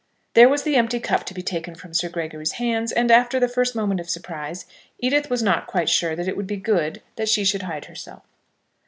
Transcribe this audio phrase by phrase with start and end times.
[0.33, 3.47] There was the empty cup to be taken from Sir Gregory's hands, and, after the
[3.47, 4.65] first moment of surprise,
[4.97, 8.23] Edith was not quite sure that it would be good that she should hide herself.